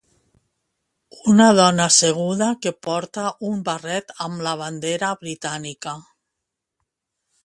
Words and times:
Una 1.33 1.49
dona 1.57 1.83
asseguda 1.91 2.47
que 2.65 2.71
porta 2.87 3.25
un 3.49 3.59
barret 3.67 4.13
amb 4.29 4.41
la 4.47 4.55
bandera 4.63 5.11
britànica. 5.27 5.95